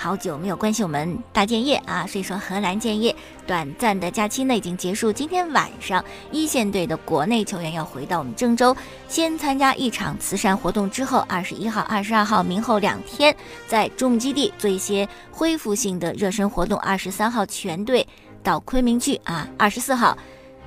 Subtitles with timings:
[0.00, 3.14] 好久没有关心我们大建业啊，所以说河南建业
[3.48, 5.12] 短暂的假期呢已经结束。
[5.12, 8.76] 今天晚上一线队的国内球员要回到我们郑州，
[9.08, 13.34] 先参加一场慈善活动，之后二十一号、二十二号明后两天
[13.66, 16.78] 在中基地做一些恢复性的热身活动。
[16.78, 18.06] 二十三号全队
[18.40, 20.16] 到昆明去啊，二十四号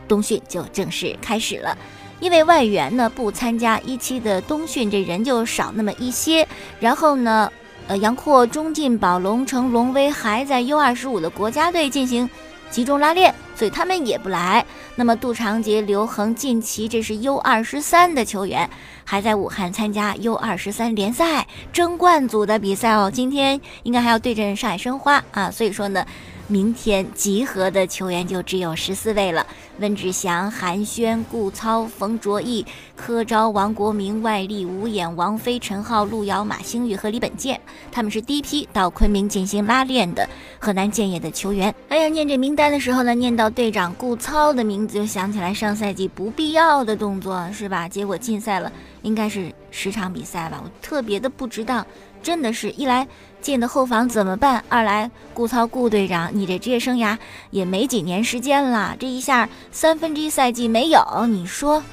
[0.09, 1.77] 冬训就正式开始了。
[2.20, 6.45] 因为外援呢不参加一期的冬训，这人就少那么一些。
[6.81, 7.52] 然后呢，
[7.88, 12.30] 呃，杨阔、钟进宝、龙城、龙威还在 U 二十五的国家队进行
[12.70, 14.66] 集中拉练，所以他们也不来。
[14.95, 18.70] 那么杜长杰、刘恒、近期，这是 U 二十三的球员，
[19.03, 23.12] 还在武汉参加 U 二十三联赛争冠组的比赛哦。
[23.13, 26.06] 今天应该还要对阵上海申花啊，所以说呢。
[26.52, 29.47] 明天集合的球员就只有十四位了：
[29.80, 37.57] 温志祥、韩轩、顾操、冯卓毅、柯昭、王国明、外力、吴衍、王菲、陈浩、路遥、马星宇和李本健，
[37.89, 40.27] 他们是第一批到昆明进行拉练的
[40.59, 41.73] 河南建业的球员。
[41.88, 47.88] 哎呀，念这名单的时候呢，念到队长顾操的名字，就想起来上赛季不必要的动作，是吧？
[47.88, 48.69] 结果禁赛了，
[49.03, 50.61] 应该是十场比赛吧？
[50.61, 51.85] 我特别的不值当。
[52.22, 53.07] 真的是一来
[53.42, 54.64] 进的后防怎么办？
[54.70, 57.17] 二来顾操顾队长，你这职业生涯
[57.50, 61.84] 也没几年时间了，这一下三分之一赛季没有，你说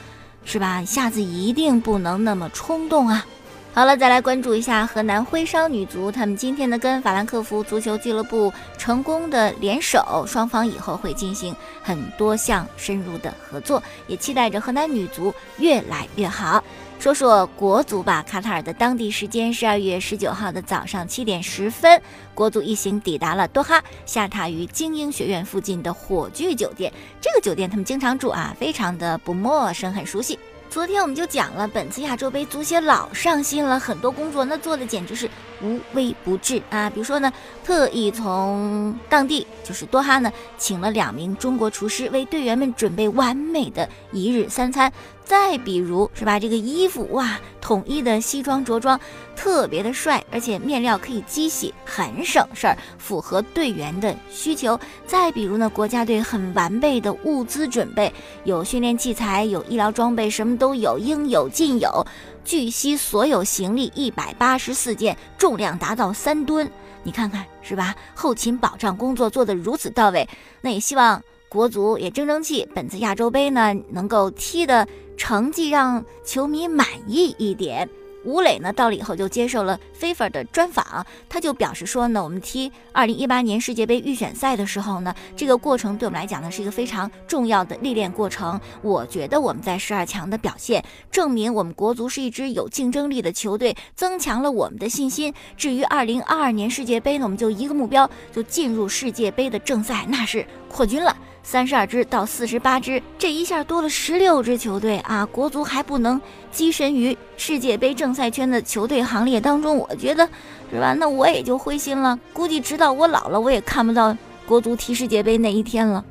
[0.44, 0.84] 是吧？
[0.84, 3.26] 下次一定不能那么冲动啊！
[3.74, 16.62] 好了，再来关注一下河南徽商女足，他们今天呢跟法兰克福足球俱乐部成功的联手，双方以后会进行很多项深入的合作，也期待着河南女足越来越好。
[16.98, 22.02] 说说国足吧，卡塔尔的当地时间十二月十九号的早上七点十分，
[22.34, 26.92] 国足一行抵达了多哈，下榻于精英学院附近的火炬酒店。
[27.20, 30.36] 这个酒店他们经常住啊，非常的不陌生，很熟悉。
[30.68, 35.30] 昨天我们就讲了，本次亚洲杯足协老上心了很多工作，那做的简直是
[35.62, 36.88] 无微不至啊！
[36.90, 37.32] 比如说呢，
[37.64, 44.92] 特意从当地就是多哈呢，请了两名中国厨师为队员们准备完美的一日三餐。
[45.24, 46.40] 再比如，是吧？
[46.40, 48.98] 这个衣服哇，统一的西装着装，
[49.36, 54.80] 特别的帅，而且面料可以机洗，很省事儿，符合队员的需求。
[55.06, 58.10] 再比如呢，国家队很完备的物资准备，
[58.44, 62.06] 有训练器材，有医疗装备，什么都有，应有尽有。
[62.48, 66.66] 据悉，所有行李一百八十四件，重量达到三吨。
[67.02, 67.94] 你看看，是吧？
[68.14, 70.26] 后勤保障工作做得如此到位，
[70.62, 74.88] 那也希望国足也争争气，本次亚洲杯呢，能够踢的。
[75.18, 77.86] 成绩让球迷满意一点。
[78.24, 88.60] 吴磊呢到了以后就接受了 FIFA 的专访，他就表示说呢，我们踢2018年世界杯预选赛的时候呢，这个过程对我们来讲呢是一个非常重要的历练过程。
[88.82, 95.32] 我觉得我们在十二强的表现，证明我们国足是一支有竞争力的球队，增强了我们的信心。
[95.56, 101.16] 至于2022年世界杯呢，我们就一个目标，就进入世界杯的正赛，那是扩军了。
[101.50, 105.24] 三十二支到四十八支，这一下多了十六支球队啊！
[105.32, 106.20] 国足还不能
[106.52, 110.28] 跻身于世界杯正赛圈的球队行列当中，我觉得，
[110.70, 110.92] 是吧？
[110.92, 112.20] 那我也就灰心了。
[112.34, 114.14] 估计直到我老了，我也看不到
[114.46, 116.04] 国足踢世界杯那一天了。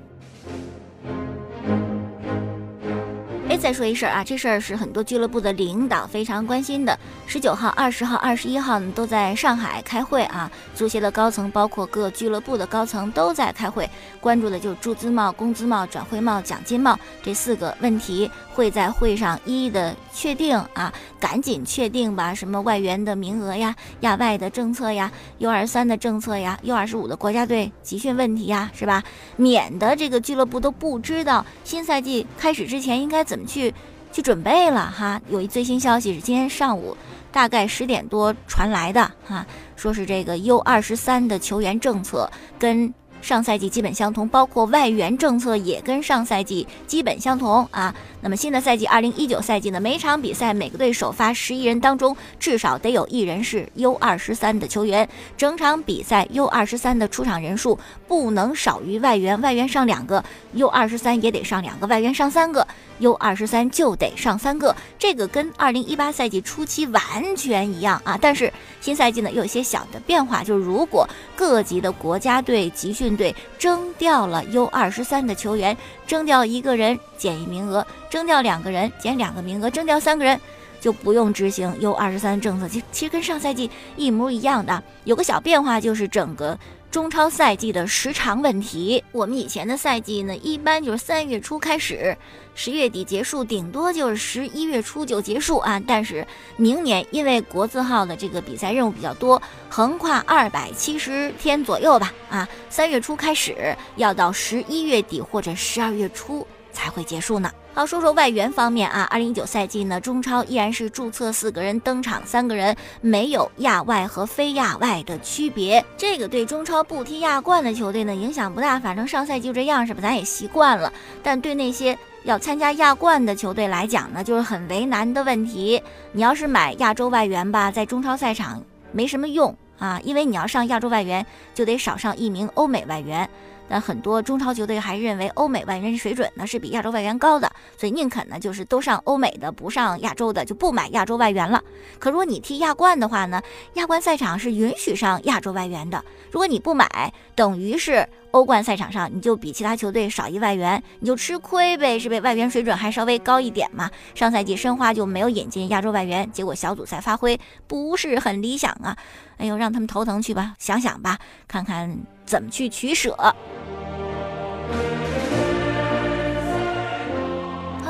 [3.50, 7.00] 哎再说一事儿啊，这事儿是很多俱乐部的领导非常关心的。
[7.25, 10.52] 十九号、二十号、二十一号呢，都在上海开会啊。
[10.75, 22.34] 足协的高层，包括各俱乐部的高层都在开会，关注的就是注资帽、工资帽、转会帽、奖金帽这四个问题，会在会上一一的确定啊，赶紧确定吧。
[22.34, 29.04] 什么外援的名额呀、亚外的政策呀、U 二三的政策呀、U 二十五的国家队集训问题呀，是吧？
[29.36, 33.46] 免得这个俱乐部都不知道新赛季开始之前应该怎么。
[33.46, 33.72] 去
[34.12, 36.98] 去准备了哈，有一最新消息是今天上午
[37.32, 42.28] 大概十点多传来的哈，说是这个 U 二十三的球员政策
[42.58, 42.92] 跟。
[43.20, 47.94] 上赛季基本相同，包括外援政策也跟上赛季基本相同啊。
[48.22, 55.08] 那么新的赛季，二零一九赛季呢，每场比赛每个队首发十一人当中，至少得有一人是 U 二十三的球员。
[55.36, 57.78] 整场比赛 U 二十三的出场人数
[58.08, 60.24] 不能少于外援，外援上两个
[60.54, 62.68] ，U 二十三也得上两个，外援上三个
[63.00, 64.75] ，U 二十三就得上三个。
[64.98, 68.18] 这个跟二零一八赛季初期完全一样啊。
[68.20, 73.08] 但是新赛季呢，有一些小的变化，就是如果各级的国家队集训。
[73.18, 75.75] 队征调了 U 二十三的球员，
[76.06, 80.39] 征调一个人减一名额，征调两个人减两个名额，征调三个人
[80.80, 86.57] 就不用执行 U 二十三政策，其其实跟上赛季一模一样的，有个小变化就是整个。
[86.89, 92.18] 中超赛季的时长问题，我们以前的赛季呢，一般就是三月初开始，
[92.56, 95.80] 十月底结束，顶多就是十一月初就结束啊。
[95.86, 96.25] 但是
[96.56, 99.39] 明年因为国字号的这个比赛任务比较多，
[99.69, 107.51] 横跨二百七十天左右吧，啊，三月初开始，要到十一月底或者十二月初才会结束呢。
[107.74, 115.83] 好，说说外援方面啊，二零一九赛季呢，中超依然是注册四个人登场，三个人没有亚外和非亚外的区别。
[115.97, 120.01] 这个对中超不踢亚冠的球队呢影响不大，反正上赛季就这样是吧？
[120.01, 120.94] 咱也习惯了。
[121.24, 125.81] 但对那些要参加亚冠的球队来讲呢，就是很为难的问题。
[126.12, 133.27] 你要是买亚洲外援吧，在中超赛场没什么用啊，因为你要上亚洲外援，就得少上一名欧美外援。
[133.69, 141.62] 但很多中超球队还认为欧美外援水准呢是比亚洲外援高的，所以宁肯呢就是都上欧美的，不上亚洲的，就不买亚洲外援了。
[142.00, 143.42] 可如果你踢亚冠的话呢，
[143.74, 146.04] 亚冠赛场是允许上亚洲外援的。
[146.31, 152.20] 如果你不买，等于是欧冠赛场上你就比其他球队少一外援，你就吃亏呗，是呗？
[152.22, 153.90] 外援水准还稍微高一点嘛。
[154.13, 158.96] 上赛季申花就没有引进亚洲外援，结果小组赛发挥不是很理想啊。
[159.38, 161.18] 哎呦，让他们头疼去吧，想想吧，
[161.48, 163.16] 看看怎么去取舍。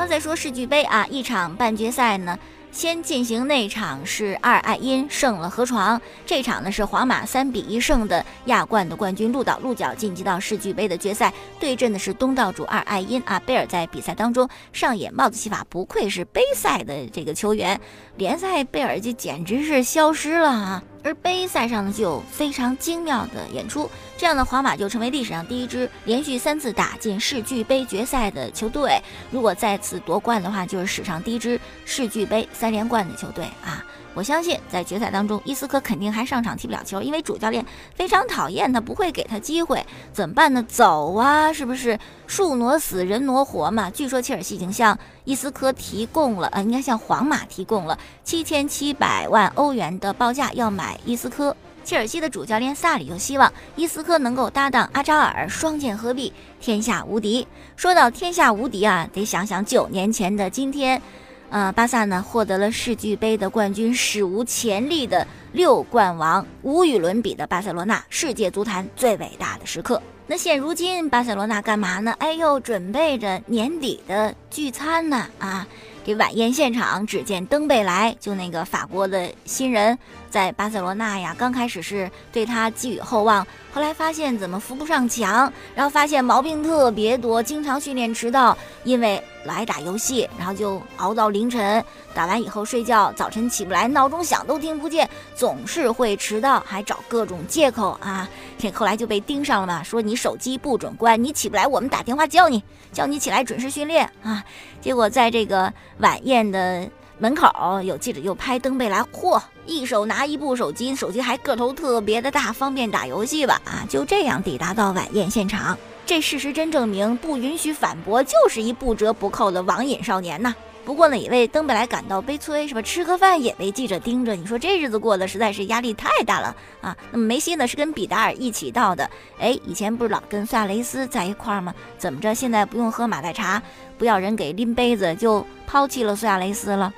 [0.08, 2.36] 再说世俱杯啊，一场半决赛呢，
[2.72, 13.38] 先进行那场是二爱因胜了河床，这场呢是皇马三比一胜的亚冠的冠军鹿岛鹿角晋级到世俱杯的决赛，对阵的是东道主二爱因啊。
[13.40, 17.78] 贝尔在比赛当中上演帽子戏法，不愧是杯赛的这个球员，
[18.16, 20.82] 联赛贝尔就简直是消失了啊。
[21.08, 29.00] 而杯赛上呢，就有非常精妙的演出，这样的皇马就成为历史上第一支连续三次打进世俱杯决赛的球队。
[29.30, 33.82] 如果再次夺冠的话，就是史上第一支世俱杯三连冠的球队啊！
[34.12, 37.64] 我相信在决赛当中，伊斯科肯定还上场踢不了球，因为主教练
[37.94, 39.82] 非常讨厌他，不会给他机会。
[40.12, 40.62] 怎么办呢？
[40.68, 41.98] 走啊，是不是？
[42.26, 43.88] 树挪死，人挪活嘛。
[43.88, 51.54] 据说切尔西已经向伊斯科提供了，呃，应该向皇马提供了七千七百万欧元的报价，要买伊斯科。
[51.84, 56.32] 切尔西的主教练萨里又希望伊斯科能够搭档阿扎尔，双剑合璧，
[56.62, 57.46] 天下无敌。
[57.76, 61.02] 说到天下无敌啊，得想想九年前的今天。
[61.50, 70.00] 呃，巴萨呢获得了世俱杯的冠军，史无前例的六冠王，无与伦比的巴塞罗那，世界足坛最伟大的时刻。
[70.30, 72.14] 那现如今巴塞罗那干嘛呢？
[72.18, 75.66] 哎呦，准备着年底的聚餐呢啊！
[76.04, 79.98] 这晚宴现场，只见登贝莱，就那个法国的新人，
[80.30, 91.82] 在巴塞罗那呀，刚开始是对他寄予厚望，后来发现怎么扶不上墙，然后发现毛病特别多，经常训练迟到，因为老爱打游戏，然后就熬到凌晨，
[92.14, 98.28] 打完以后睡觉，早晨起不来，闹钟响都听不见，总是会迟到，还找各种借口啊。
[98.58, 104.44] 这后来就被盯上了嘛，说你手机不准关，你起不来，我们打电话叫你，叫你起来准时训练啊。
[104.80, 106.88] 结果在这个晚宴的
[107.20, 113.60] 门口，有记者又拍登贝莱，嚯，一手拿一部手机，手机还个头特别的大，方便打游戏吧？
[113.64, 115.76] 啊，就这样抵达到晚宴现场，
[116.06, 120.54] 这事实真证明，不允许反驳，就是一不折不扣的网瘾少年呐。
[120.84, 122.80] 不过呢，也为登贝莱感到悲催，是吧？
[122.80, 126.96] 吃个饭也被记者盯着，你说这日子过得实在是压力太大了啊！
[127.10, 131.74] 那么梅西呢，是跟比达尔一起到的，哎，以前不是老跟苏亚雷斯在一块儿吗？
[131.98, 133.60] 怎么着，现在不用喝马黛茶，
[133.98, 136.90] 不要人给拎杯子，就抛弃了苏亚雷斯了？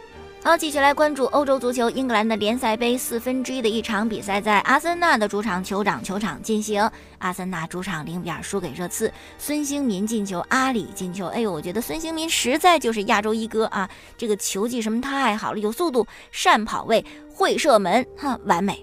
[0.42, 6.90] 好，继续来关注欧洲足球，英格兰的联赛杯四分之一的一场比赛，在阿森纳的主场酋长球场进行。
[7.18, 11.26] 阿森纳主场零比二输给热刺，孙兴民进球，阿里进球。
[11.26, 13.88] 哎呦，我觉得孙兴民实在就是亚洲一哥啊！
[14.16, 17.04] 这个球技什么太好了，有速度，善跑位，
[17.34, 18.82] 会射门，哈，完美。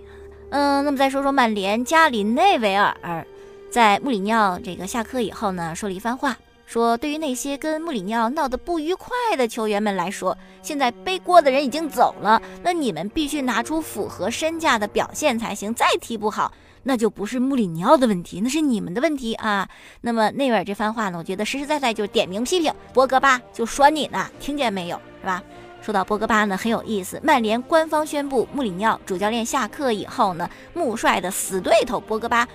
[0.52, 3.26] 嗯，那么再说说曼联，加里内维尔
[3.72, 6.38] 在穆里尼奥这个下课以后呢，说了一番话。
[6.68, 15.74] 说，对于那些跟穆里尼奥闹得不愉快的球员们来说，现在背锅的人已经走了，那你们必须拿出符合身价的表现才行。
[15.74, 16.52] 再踢不好，
[16.84, 19.68] 那就不是穆里尼奥的问题，那是你们的问题啊。
[20.02, 25.00] 那么内维尔这番话呢，我觉得实实在在就是点名批评博格巴，就说你呢，听见没有？
[25.22, 25.42] 是吧？
[25.82, 27.18] 说到博格巴呢，很有意思。
[27.24, 32.46] 曼联官方宣布穆里尼奥主教练下课以后呢，穆帅的死对头博格巴。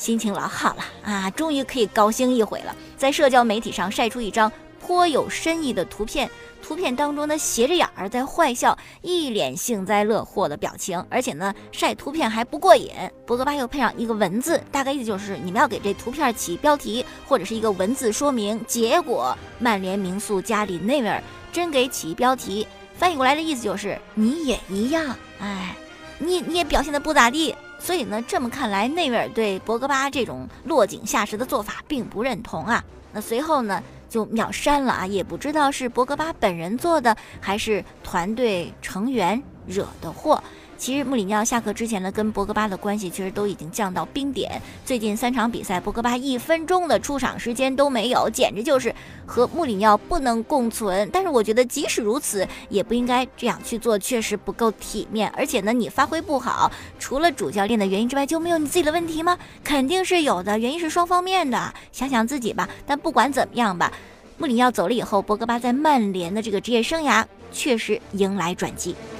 [0.00, 2.74] 心情老好了啊，终于可以高兴一回了。
[2.96, 6.28] 在社交媒体上晒出一张颇有深意的图片，
[6.62, 11.04] 图片当中呢斜着眼儿在坏笑，一脸幸灾乐祸的表情。
[11.10, 12.90] 而且呢晒图片还不过瘾，
[13.26, 18.58] 博格巴又配上一个文字，大概意思就是你们要给这图片起标题或者是一个文字说明。
[18.66, 22.66] 结果曼联名宿加里内维尔真给起标题。
[22.96, 25.76] 翻译过来的意思就是你也一样，哎，
[26.18, 27.54] 你你也表现的不咋地。
[27.80, 32.84] 所以呢，这么看来，内维尔对博格巴这种落井下石的做法并不认同啊。
[33.12, 40.40] 那随后呢，就秒删了啊，也不知道是博格巴本人做的，还是团队成员惹的祸。
[40.80, 44.50] 其实穆里尼奥下课之前呢，跟博格巴的关系其实都已经降到冰点。
[44.82, 48.94] 最近三场比赛，博格巴一分钟的出场时间都没有，简直就是
[49.26, 51.06] 和穆里尼奥不能共存。
[51.12, 55.30] 但是我觉得，即使如此，也不应该这样去做，确实不够体面。
[55.36, 59.36] 而且呢，你发挥不好，除了主教练的原因之外，就没有你自己的问题吗？
[59.62, 61.74] 肯定是有的，原因是双方面的。
[61.92, 62.66] 想想自己吧。
[62.86, 63.92] 但不管怎么样吧，
[64.38, 67.22] 穆里尼奥走了以后，博格巴在曼联的这个职业生涯
[67.52, 68.96] 确实迎来转机。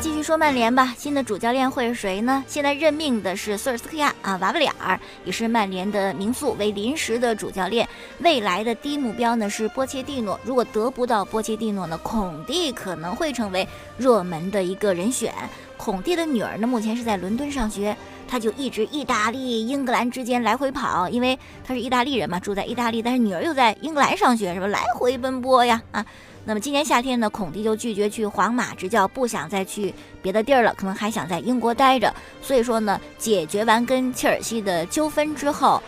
[0.00, 2.42] 继续说曼联吧，新的主教练会是谁呢？
[2.48, 7.86] 现在任命的是索尔斯克亚啊，瓦布里尔也是曼联的名宿，为临时的主教练。
[8.20, 15.34] 未来的第一目标呢是波切蒂诺，如果得不到波切蒂诺呢，孔蒂可能会成为热门的一个人选。
[15.76, 17.94] 孔蒂的女儿呢，目前是在伦敦上学，
[18.26, 24.66] 他就一直意大利、英格兰之间来回跑，因为他是意大利人嘛，住在意大利，但是女儿又在英格兰上学，是吧？
[24.66, 26.06] 来回奔波呀啊。
[26.44, 32.12] 那么今年夏天呢，孔蒂就拒绝去皇马执教，不想再去别的地儿了，可能还想在英国待着。
[32.42, 35.82] 所以说呢，解决完跟切尔西的纠纷之后，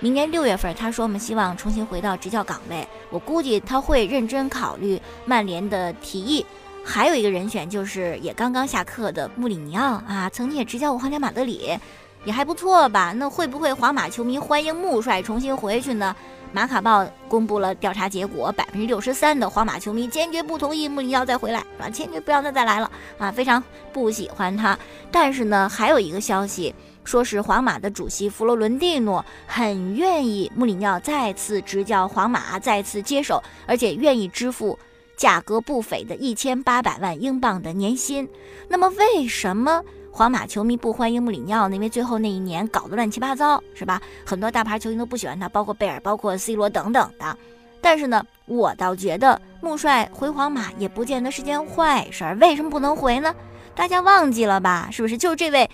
[0.00, 2.86] 明年六月份，他说我们希望重新回到执教岗位。
[3.10, 6.44] 我估计他会认真考虑曼联的提议。
[6.82, 11.78] 还有一个人选就是也刚刚下课的穆里尼奥啊，曾经也执教过皇家马德里，
[12.24, 13.12] 也还不错吧？
[13.12, 16.16] 那会不会皇马球迷欢迎穆帅重新回去呢？
[16.50, 23.62] 马卡报公布了调查结果，百分之六十三的皇马球迷坚决不同意穆里尼奥再回来，啊，坚决不要他再来了啊，非常
[23.92, 24.76] 不喜欢他。
[25.10, 26.74] 但是呢，还有一个消息，
[27.04, 34.78] 说是皇马的主席弗洛伦蒂诺很愿意穆里尼奥再次执教皇马，再次接手，而且愿意支付
[35.16, 38.26] 价格不菲的一千八百万英镑的年薪。
[38.68, 39.82] 那么为什么？
[40.18, 44.02] 皇马球迷不欢迎穆里尼奥，因为最后那一年搞得乱七八糟，是吧？
[44.26, 47.38] 很多大牌球星都不喜欢他，包括贝尔、包括 C 罗等等的。
[47.80, 52.34] 但是呢，我倒觉得穆帅回皇马也不见得是件坏事儿。
[52.38, 53.32] 为什么不能回呢？
[53.76, 54.88] 大家忘记了吧？
[54.90, 55.16] 是不是？
[55.16, 55.70] 就这位。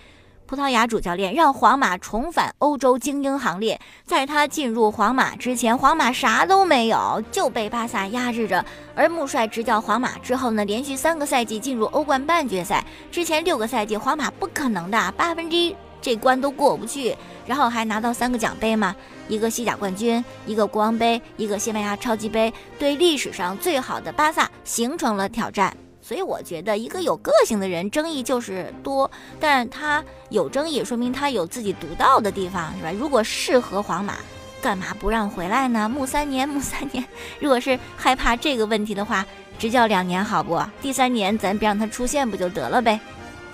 [0.46, 3.80] 葡萄牙主教练让皇马重返欧洲精英行列。
[4.04, 8.64] 在他进入皇马之前，皇马啥都没有，就被巴萨压制着。
[8.94, 12.84] 而穆帅执教皇马之后呢，连续三个赛季进入欧冠半决赛。
[13.10, 17.16] 之前六个赛季，皇马不可能的，八分之一这关都过不去。
[17.46, 18.94] 然后还拿到三个奖杯嘛，
[19.28, 25.74] 一个西甲冠军，一个国王杯，一个西班牙超级杯，对历史上最好的巴萨形成了挑战。
[26.06, 32.92] 所以我觉得，一个有个性的人，争议就是多，但他有争议，说明他有自己独到的地方，是吧？
[32.92, 34.16] 如果适合皇马，
[34.61, 35.88] 干嘛不让回来呢？
[35.88, 37.02] 木三年，木三年。
[37.40, 39.25] 如果是害怕这个问题的话，
[39.58, 40.62] 执教两年好不？
[40.82, 43.00] 第三年咱别让他出现不就得了呗？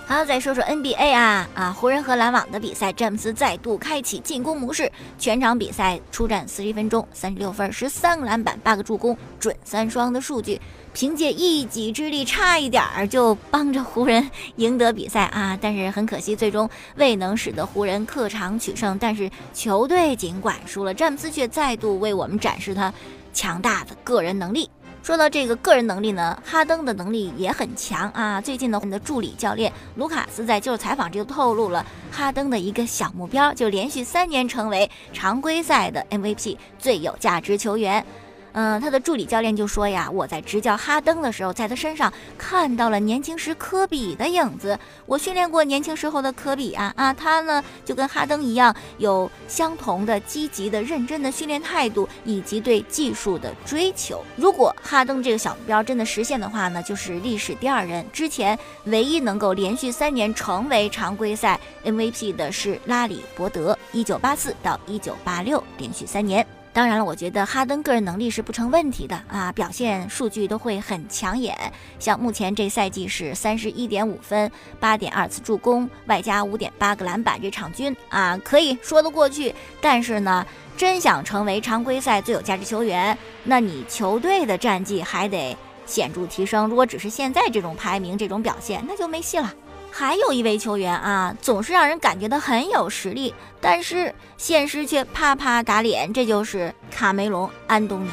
[0.05, 10.59] 好，再说说 NBA 啊啊，湖人和篮网的比赛，詹姆斯再度开启进攻模式，全场比赛出战四十一分钟，三十六分，十三个篮板，八个助攻，准三双的数据。
[10.93, 15.57] 凭借一己之力，差一点儿就帮着湖人赢得比赛啊！
[15.59, 18.97] 但是很可惜，最终未能使得湖人客场取胜。
[18.99, 22.93] 但是球队尽管输了，詹姆斯却再度为我们展示他
[23.33, 24.69] 强大的个人能力。
[25.01, 28.39] 说到这个个人能力呢，哈登的能力也很强啊！
[28.39, 38.05] 最近呢，我们的助理教练卢卡斯在接受采访就透露了哈登的一个小目标，就连续三年成为常规赛的 MVP 最有价值球员。
[38.53, 44.77] 嗯，他的助理教练就说呀：“我在执教哈登的时候，在他身上看到了年轻时科比的影子。
[45.05, 54.21] 我训练过年轻时候的科比啊啊，他呢就跟哈登一样，有相同的积极的、认真的训练态度以及对技术的追求。
[54.35, 58.05] 如果哈登这个小目标真的实现的话呢，就是历史第二人。
[58.11, 71.53] 之前唯一能够连续三年成为常规赛 MVP 的是拉里伯德，一九八四到一九八六连续三年。”当然了，我觉得哈登个人能力是不成问题的啊，表现数据都会很抢眼。
[71.99, 74.49] 像目前这赛季是三十一点五分，
[74.79, 79.53] 八点二次助攻，外加五点八个篮板，这场均啊可以说得过去。
[79.81, 80.45] 但是呢，
[80.77, 86.67] 真想成为常规赛最有价值球员，那你球队的战绩还得显著提升。
[86.67, 89.53] 如果只是现在这种排名、这种表现，那就没戏了。
[89.91, 98.09] 还有一位球员啊，总是让人感觉到很有实力，但是现实却啪啪打脸，这就是卡梅隆·安东尼。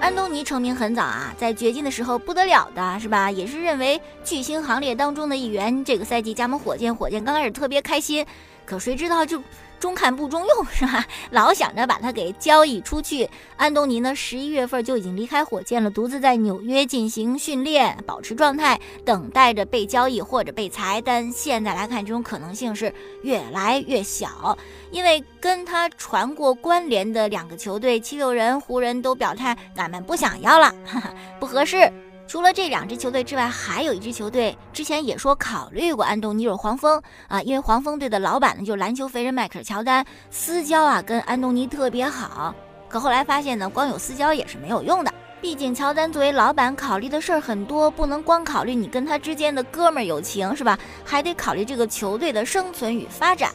[0.00, 3.30] 安东尼成名很早啊，在掘金的时候不得了的是吧？
[3.30, 5.84] 也是认为巨星行列当中的一员。
[5.84, 8.24] 这个赛季加盟火箭，火箭刚开始特别开心，
[8.64, 9.42] 可谁知道就
[9.78, 11.04] 中看不中用是吧？
[11.30, 13.28] 老想着把他给交易出去。
[13.56, 21.02] 安东尼呢，十一月份就已经离开火箭了，独自在纽约进行训练，保持状态，等待着被交易或者被裁。
[21.04, 22.92] 但现在来看，这种可能性是
[23.22, 24.56] 越来越小，
[24.90, 30.74] 因为跟他传过关联的两个球队七六人、湖人都表态，俺们不想要了，
[31.38, 31.92] 不合适。
[32.28, 42.52] 除了这两支球队之外，还有一支球队之前也说考虑过安东尼，就是黄蜂啊，因为黄蜂队的老板呢就是篮球肥人迈克尔乔丹，私交啊跟安东尼特别好。
[42.88, 50.76] 可后来发现呢，光有私交也是没有用的，毕竟乔丹作为老板，考虑的事儿很多，不能光考虑你跟他之间的哥们儿友情是吧？
[51.04, 53.52] 还得考虑这个球队的生存与发展。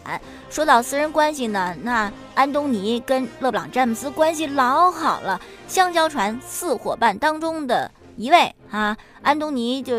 [0.50, 7.92] 说到私人关系呢，那安东尼跟勒布朗詹姆斯关系老好了，香蕉船四伙伴当中的。
[8.18, 9.96] 一位啊，安东尼就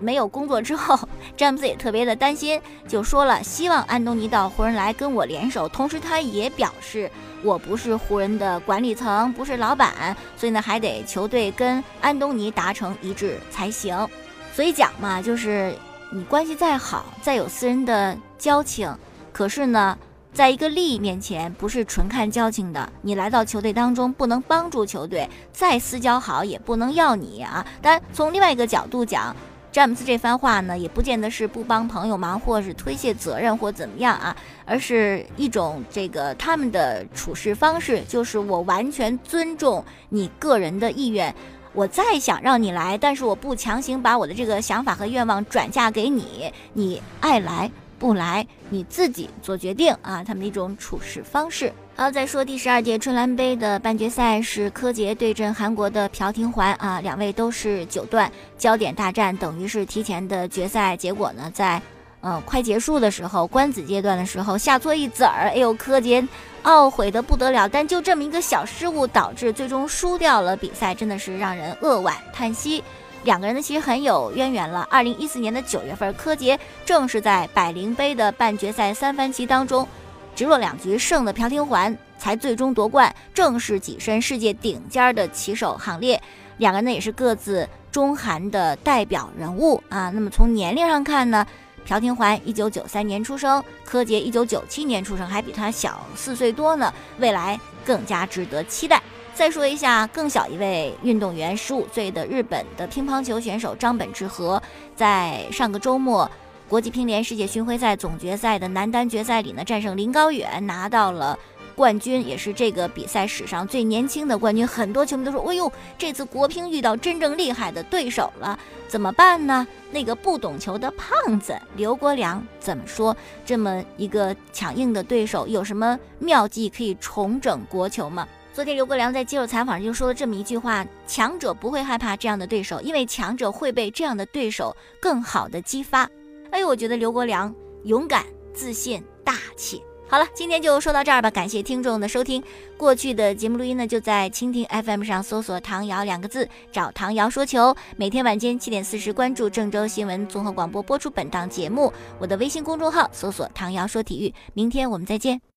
[0.00, 0.98] 没有工作之后，
[1.36, 5.68] 詹姆斯也特别的担心，就说了希望安东尼到湖人来跟我联手。
[5.68, 7.10] 同时，他也表示
[7.42, 14.08] 我不是湖人的管理层，不是老板，所以呢，还得球队跟安东尼达成一致才行。
[14.52, 15.74] 所以讲嘛，就是
[16.10, 18.92] 你关系再好，再有私人的交情，
[19.32, 19.96] 可是呢。
[20.32, 22.90] 在一个利益面前，不是纯看交情的。
[23.02, 27.64] 你来到球队当中，不能帮助球队，再私交好也不能要你啊。
[27.82, 29.36] 但，从另外一个角度讲，
[29.70, 34.34] 詹姆斯这番话呢，也不见得是不帮朋友忙，或是推卸责任或怎么样啊，
[34.64, 41.34] 而是一种这个他们的处事方式，就是我完全尊重你个人的意愿，
[41.74, 47.70] 我再想让你来，但是我不强行把我的这个想法和愿望转嫁给你，你爱来。
[48.02, 50.24] 不来，你自己做决定啊！
[50.24, 51.72] 他们的一种处事方式。
[51.94, 58.28] 好，再说第十二届春兰杯的半决赛是柯洁对阵韩国的朴廷桓啊，两位都是九段
[58.58, 60.96] 焦点大战，等于是提前的决赛。
[60.96, 61.80] 结果呢，在
[62.22, 66.26] 嗯快结束的时候，官子阶段的时候下错一子儿，哎呦，柯洁
[66.64, 67.68] 懊悔的不得了。
[67.68, 72.82] 但就这么一个小失误，导致最终输掉了比赛，真的是让人扼腕叹息。
[73.24, 74.86] 两个人呢，其实很有渊源了。
[74.90, 79.86] 二零一四年的九月份，柯洁正是在百灵杯的半决赛三番棋当中，
[80.34, 86.20] 直落两局胜的朴廷桓，才最终夺冠，正式跻身世界顶尖的棋手行列。
[86.58, 90.10] 两个人呢，也是各自中韩的代表人物啊。
[90.10, 91.46] 那么从年龄上看呢，
[91.86, 99.00] 朴廷桓一九九三年出生，柯洁一九九七年出生，还比他小四岁多呢，未来更加值得期待。
[99.34, 104.62] 再说一下更小一位运动员，十五岁的日本的乒乓球选手张本智和，
[104.94, 106.30] 在上个周末
[106.68, 111.36] 国际乒联世界巡回赛总决赛的男单决赛里呢，战胜林高远，拿到了
[111.74, 114.68] 冠军，也是这个比赛史上最年轻的冠军。
[114.68, 123.16] 很多球迷都说：“哎呦，这次国乒遇到真正厉害的对手了，怎么办呢？”那个不懂球的胖子刘国梁怎么说？
[123.44, 128.28] 这么一个强硬的对手，有什么妙计可以重整国球吗？
[128.52, 136.08] 昨天刘国梁在接受采访时就说了这么一句话：强者不会害怕这样的对手，因为强者会被这样的对手更好的激发。
[136.50, 137.52] 哎呦，我觉得刘国梁
[137.84, 139.82] 勇敢、自信、大气。
[140.06, 142.44] 好了，今天就说到这儿吧，感谢听众的收听。
[142.76, 147.74] 过去的节目录音呢，就在蜻蜓 FM 上搜索“唐瑶”两个字，找唐瑶说球。
[147.96, 151.90] 每天晚间七点四十，关注郑州新闻综合广播播出本档节目。
[152.18, 154.34] 我的微信公众号搜索“唐瑶说体育”。
[154.52, 155.42] 明天我们再见。